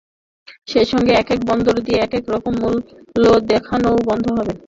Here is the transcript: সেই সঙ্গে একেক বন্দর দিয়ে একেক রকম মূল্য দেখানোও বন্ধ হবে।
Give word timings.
সেই 0.67 0.85
সঙ্গে 0.91 1.11
একেক 1.15 1.39
বন্দর 1.49 1.75
দিয়ে 1.85 1.99
একেক 2.01 2.23
রকম 2.29 2.53
মূল্য 2.61 3.25
দেখানোও 3.51 3.97
বন্ধ 4.09 4.25
হবে। 4.37 4.53